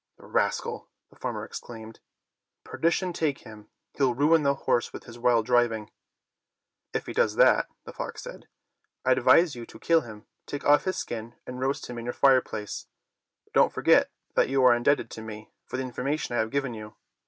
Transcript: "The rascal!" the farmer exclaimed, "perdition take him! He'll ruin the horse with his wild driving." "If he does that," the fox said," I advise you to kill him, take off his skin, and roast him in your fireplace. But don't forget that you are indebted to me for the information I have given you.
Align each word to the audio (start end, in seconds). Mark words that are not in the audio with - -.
"The 0.17 0.25
rascal!" 0.25 0.89
the 1.11 1.15
farmer 1.15 1.45
exclaimed, 1.45 1.99
"perdition 2.63 3.13
take 3.13 3.41
him! 3.41 3.67
He'll 3.93 4.15
ruin 4.15 4.41
the 4.41 4.55
horse 4.55 4.91
with 4.91 5.03
his 5.03 5.19
wild 5.19 5.45
driving." 5.45 5.91
"If 6.91 7.05
he 7.05 7.13
does 7.13 7.35
that," 7.35 7.67
the 7.83 7.93
fox 7.93 8.23
said," 8.23 8.47
I 9.05 9.11
advise 9.11 9.53
you 9.53 9.67
to 9.67 9.77
kill 9.77 10.01
him, 10.01 10.25
take 10.47 10.65
off 10.65 10.85
his 10.85 10.97
skin, 10.97 11.35
and 11.45 11.59
roast 11.59 11.85
him 11.85 11.99
in 11.99 12.05
your 12.05 12.15
fireplace. 12.15 12.87
But 13.43 13.53
don't 13.53 13.73
forget 13.73 14.09
that 14.33 14.49
you 14.49 14.63
are 14.63 14.73
indebted 14.73 15.11
to 15.11 15.21
me 15.21 15.51
for 15.67 15.77
the 15.77 15.83
information 15.83 16.35
I 16.35 16.39
have 16.39 16.49
given 16.49 16.73
you. 16.73 16.95